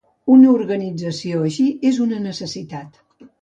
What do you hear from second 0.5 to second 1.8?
organització així